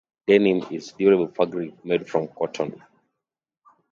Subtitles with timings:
[0.27, 2.81] Denim is a durable fabric made from cotton.